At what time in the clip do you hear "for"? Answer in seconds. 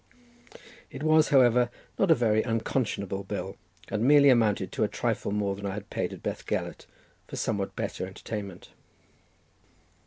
7.27-7.35